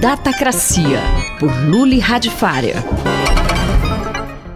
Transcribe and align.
Datacracia, 0.00 1.00
por 1.40 1.50
Luli 1.66 1.98
Radifária. 1.98 2.76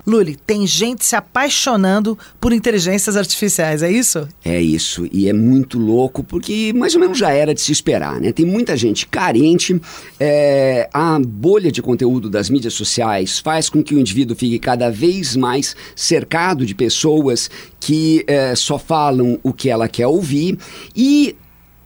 Luli, 0.06 0.36
tem 0.36 0.64
gente 0.66 1.04
se 1.04 1.16
apaixonando 1.16 2.16
por 2.40 2.52
inteligências 2.52 3.16
artificiais, 3.16 3.82
é 3.82 3.90
isso? 3.90 4.28
É 4.44 4.60
isso, 4.60 5.08
e 5.10 5.28
é 5.28 5.32
muito 5.32 5.80
louco 5.80 6.22
porque 6.22 6.72
mais 6.72 6.94
ou 6.94 7.00
menos 7.00 7.18
já 7.18 7.32
era 7.32 7.52
de 7.52 7.60
se 7.60 7.72
esperar, 7.72 8.20
né? 8.20 8.30
Tem 8.30 8.46
muita 8.46 8.76
gente 8.76 9.06
carente, 9.06 9.80
é, 10.20 10.88
a 10.92 11.18
bolha 11.18 11.72
de 11.72 11.82
conteúdo 11.82 12.30
das 12.30 12.48
mídias 12.48 12.74
sociais 12.74 13.40
faz 13.40 13.68
com 13.68 13.82
que 13.82 13.96
o 13.96 13.98
indivíduo 13.98 14.36
fique 14.36 14.60
cada 14.60 14.90
vez 14.90 15.34
mais 15.34 15.74
cercado 15.96 16.64
de 16.64 16.74
pessoas 16.74 17.50
que 17.80 18.24
é, 18.28 18.54
só 18.54 18.78
falam 18.78 19.40
o 19.42 19.52
que 19.52 19.68
ela 19.68 19.88
quer 19.88 20.06
ouvir 20.06 20.56
e 20.94 21.34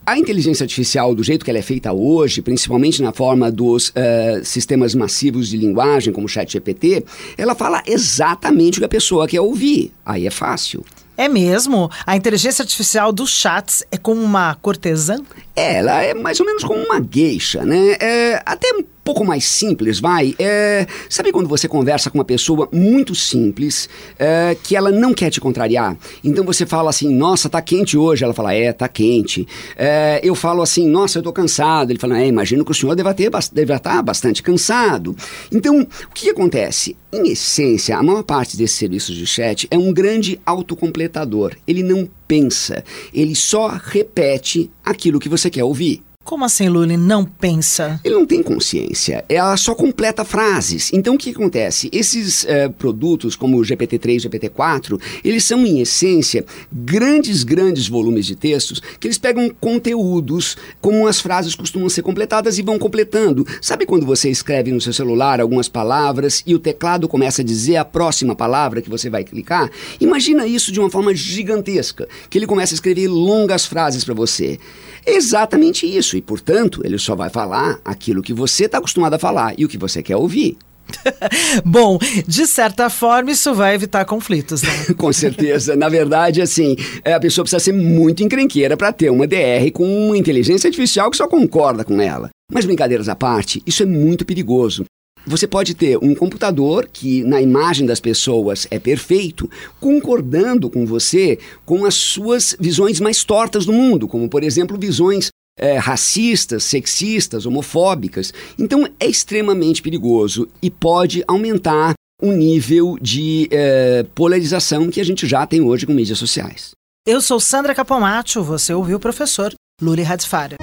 a 0.07 0.17
inteligência 0.17 0.63
artificial, 0.63 1.15
do 1.17 1.23
jeito 1.25 1.45
que 1.45 1.51
ela 1.51 1.59
é 1.59 1.63
feita 1.63 1.93
hoje, 1.93 2.41
principalmente 2.41 3.03
na 3.03 3.13
forma 3.13 3.51
dos 3.51 3.89
uh, 3.89 4.45
sistemas 4.45 4.95
massivos 4.95 5.49
de 5.49 5.57
linguagem, 5.57 6.13
como 6.13 6.27
o 6.27 6.29
ChatGPT, 6.29 7.05
ela 7.37 7.57
fala 7.57 7.83
exatamente 7.85 8.79
o 8.79 8.81
que 8.81 8.85
a 8.85 8.89
pessoa 8.89 9.27
quer 9.27 9.41
ouvir. 9.41 9.93
Aí 10.05 10.25
é 10.25 10.31
fácil. 10.31 10.85
É 11.17 11.29
mesmo? 11.29 11.91
A 12.07 12.17
inteligência 12.17 12.63
artificial 12.63 13.11
dos 13.11 13.31
chats 13.31 13.83
é 13.91 13.97
como 13.97 14.23
uma 14.23 14.55
cortesã? 14.57 15.17
É, 15.55 15.77
ela 15.77 16.03
é 16.03 16.13
mais 16.13 16.39
ou 16.39 16.47
menos 16.47 16.63
como 16.63 16.83
uma 16.83 17.01
gueixa, 17.01 17.65
né? 17.65 17.97
É 17.99 18.43
até 18.45 18.73
um 18.75 18.85
pouco 19.03 19.25
mais 19.25 19.47
simples, 19.47 20.01
vai. 20.01 20.35
É, 20.37 20.85
sabe 21.09 21.31
quando 21.31 21.49
você 21.49 21.69
conversa 21.69 22.11
com 22.11 22.19
uma 22.19 22.25
pessoa 22.25 22.69
muito 22.73 23.15
simples, 23.15 23.89
é, 24.19 24.57
que 24.63 24.75
ela 24.75 24.91
não 24.91 25.15
quer 25.15 25.31
te 25.31 25.41
contrariar? 25.41 25.97
Então 26.25 26.45
você 26.45 26.67
fala 26.67 26.91
assim, 26.91 27.15
nossa, 27.15 27.49
tá 27.49 27.63
quente 27.63 27.97
hoje. 27.97 28.25
Ela 28.25 28.35
fala, 28.35 28.53
é, 28.53 28.73
tá 28.73 28.89
quente. 28.89 29.47
É, 29.77 30.21
eu 30.23 30.35
falo 30.35 30.61
assim, 30.61 30.87
nossa, 30.89 31.21
eu 31.21 31.23
tô 31.23 31.33
cansado. 31.33 31.91
Ele 31.91 31.99
fala, 31.99 32.21
é, 32.21 32.27
imagino 32.27 32.65
que 32.65 32.73
o 32.73 32.75
senhor 32.75 32.95
deva, 32.97 33.15
ter, 33.15 33.31
deve 33.53 33.73
estar 33.73 34.03
bastante 34.03 34.43
cansado. 34.43 35.17
Então, 35.53 35.81
o 35.81 36.13
que 36.13 36.29
acontece? 36.29 36.97
Em 37.17 37.31
essência, 37.31 37.97
a 37.97 38.03
maior 38.03 38.23
parte 38.23 38.59
desses 38.59 38.77
serviços 38.77 39.17
de 39.17 39.27
chat 39.27 39.67
é 39.71 39.79
um 39.79 39.91
grande 39.91 40.39
autocompletador. 40.45 41.57
Ele 41.67 41.83
não 41.83 42.07
pensa, 42.29 42.85
ele 43.11 43.35
só 43.35 43.69
repete 43.69 44.71
aquilo 44.85 45.19
que 45.19 45.27
você 45.29 45.49
quer 45.49 45.65
ouvir. 45.65 46.03
Como 46.27 46.45
assim, 46.45 46.69
Lully, 46.69 46.97
não 46.97 47.25
pensa? 47.25 48.01
Ele 48.03 48.17
não 48.17 48.27
tem 48.27 48.43
consciência, 48.43 49.25
ela 49.29 49.57
só 49.57 49.77
completa 49.77 50.25
frases. 50.25 50.93
Então 50.93 51.15
o 51.15 51.19
que 51.19 51.31
acontece? 51.31 51.89
Esses 51.93 52.43
uh, 52.43 52.73
produtos, 52.77 53.37
como 53.37 53.57
o 53.57 53.63
GPT-3 53.63 54.25
e 54.25 54.27
o 54.27 54.31
GPT-4, 54.31 55.01
eles 55.25 55.45
são, 55.45 55.65
em 55.65 55.79
essência, 55.81 56.45
grandes, 56.73 57.45
grandes 57.45 57.87
volumes 57.87 58.27
de 58.27 58.35
textos 58.35 58.83
que 58.99 59.07
eles 59.07 59.19
pegam 59.19 59.49
conteúdos, 59.61 60.57
como 60.81 61.07
as 61.07 61.21
frases 61.21 61.55
costumam 61.55 61.89
ser 61.89 62.03
completadas 62.03 62.59
e 62.59 62.63
vão 62.63 62.77
completando. 62.77 63.47
Sabe 63.63 63.87
quando 63.87 64.05
você 64.05 64.29
escreve 64.29 64.73
no 64.73 64.81
seu 64.81 64.93
celular 64.93 65.41
algumas 65.41 65.69
palavras 65.69 66.43
e 66.45 66.57
o 66.57 66.59
teclado 66.59 67.07
começa 67.07 67.43
a 67.43 67.45
dizer 67.45 67.77
a 67.77 67.85
próxima 67.85 68.35
palavra 68.35 68.83
que 68.83 68.91
você 68.91 69.09
vai 69.09 69.23
clicar? 69.23 69.71
Imagina 70.01 70.45
isso 70.45 70.73
de 70.73 70.81
uma 70.81 70.91
forma 70.91 71.15
gigantesca, 71.15 72.09
que 72.29 72.37
ele 72.37 72.49
começa 72.49 72.75
a 72.75 72.77
escrever 72.77 73.07
longas 73.07 73.65
frases 73.65 74.03
para 74.03 74.13
você. 74.13 74.59
Exatamente 75.07 75.87
isso, 75.87 76.17
e 76.17 76.23
portanto, 76.23 76.83
ele 76.85 76.99
só 76.99 77.15
vai 77.15 77.31
falar 77.31 77.79
aquilo 77.85 78.23
que 78.23 78.35
você 78.35 78.65
está 78.65 78.79
acostumado 78.79 79.15
a 79.15 79.19
falar 79.19 79.55
e 79.57 79.65
o 79.65 79.69
que 79.69 79.79
você 79.79 80.03
quer 80.03 80.17
ouvir. 80.17 80.59
Bom, 81.65 81.99
de 82.27 82.47
certa 82.47 82.89
forma, 82.89 83.31
isso 83.31 83.55
vai 83.55 83.75
evitar 83.75 84.05
conflitos, 84.05 84.63
né? 84.63 84.71
com 84.97 85.13
certeza. 85.13 85.77
Na 85.77 85.89
verdade, 85.89 86.41
assim, 86.41 86.77
é, 87.05 87.15
a 87.15 87.21
pessoa 87.21 87.45
precisa 87.45 87.61
ser 87.61 87.73
muito 87.73 88.23
encrenqueira 88.23 88.77
para 88.77 88.93
ter 88.93 89.11
uma 89.11 89.27
DR 89.27 89.71
com 89.73 90.09
uma 90.09 90.19
inteligência 90.19 90.69
artificial 90.69 91.11
que 91.11 91.17
só 91.17 91.29
concorda 91.29 91.85
com 91.85 92.01
ela. 92.01 92.31
Mas 92.53 92.65
brincadeiras 92.65 93.09
à 93.09 93.17
parte, 93.17 93.63
isso 93.67 93.83
é 93.83 93.87
muito 93.87 94.25
perigoso. 94.25 94.85
Você 95.27 95.47
pode 95.47 95.75
ter 95.75 95.99
um 95.99 96.15
computador 96.15 96.89
que, 96.93 97.25
na 97.25 97.43
imagem 97.43 97.85
das 97.85 97.99
pessoas, 97.99 98.67
é 98.71 98.79
perfeito, 98.79 99.51
concordando 99.81 100.71
com 100.71 100.87
você 100.87 101.39
com 101.65 101.85
as 101.85 101.95
suas 101.95 102.57
visões 102.61 103.01
mais 103.01 103.25
tortas 103.25 103.67
do 103.67 103.73
mundo, 103.73 104.07
como, 104.07 104.29
por 104.29 104.45
exemplo, 104.45 104.79
visões 104.79 105.31
é, 105.59 105.79
racistas, 105.79 106.63
sexistas, 106.63 107.45
homofóbicas. 107.45 108.33
Então, 108.57 108.89
é 109.01 109.07
extremamente 109.07 109.83
perigoso 109.83 110.49
e 110.63 110.71
pode 110.71 111.25
aumentar 111.27 111.95
o 112.23 112.31
nível 112.31 112.97
de 113.01 113.49
é, 113.51 114.07
polarização 114.15 114.89
que 114.91 115.01
a 115.01 115.05
gente 115.05 115.27
já 115.27 115.45
tem 115.45 115.61
hoje 115.61 115.87
com 115.87 115.93
mídias 115.93 116.19
sociais. 116.19 116.71
Eu 117.07 117.21
sou 117.21 117.41
Sandra 117.41 117.75
Capomatto, 117.75 118.43
você 118.43 118.73
ouviu 118.73 118.97
o 118.97 119.01
professor 119.01 119.53
Luli 119.83 120.03
Radfaria. 120.03 120.57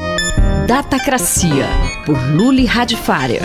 Datacracia, 0.67 1.67
por 2.05 2.17
Luli 2.33 2.65
Radfaria. 2.65 3.41